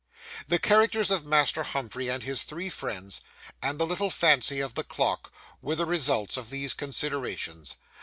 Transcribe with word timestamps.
The 0.47 0.57
characters 0.57 1.11
of 1.11 1.27
Master 1.27 1.61
Humphrey 1.61 2.07
and 2.07 2.23
his 2.23 2.41
three 2.41 2.71
friends, 2.71 3.21
and 3.61 3.77
the 3.79 3.85
little 3.85 4.09
fancy 4.09 4.59
of 4.59 4.73
the 4.73 4.83
clock, 4.83 5.31
were 5.61 5.75
the 5.75 5.85
results 5.85 6.37
of 6.37 6.49
these 6.49 6.73
considerations. 6.73 7.75